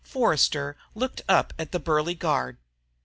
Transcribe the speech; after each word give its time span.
Forster 0.03 0.75
looked 0.95 1.21
up 1.29 1.53
at 1.59 1.71
the 1.71 1.79
burly 1.79 2.15
guard. 2.15 2.57